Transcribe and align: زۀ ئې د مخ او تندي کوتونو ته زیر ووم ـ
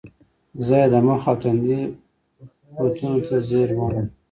زۀ 0.65 0.75
ئې 0.81 0.87
د 0.91 0.95
مخ 1.07 1.21
او 1.29 1.35
تندي 1.41 1.79
کوتونو 2.75 3.19
ته 3.27 3.35
زیر 3.49 3.69
ووم 3.73 3.95
ـ 4.09 4.11